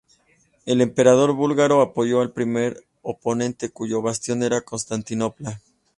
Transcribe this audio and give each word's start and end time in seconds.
El 0.65 0.81
emperador 0.81 1.33
búlgaro 1.33 1.83
apoyó 1.83 2.21
al 2.21 2.31
primer 2.33 2.87
oponente 3.03 3.69
cuyo 3.69 4.01
bastión 4.01 4.41
era 4.41 4.61
Constantinopla. 4.61 5.61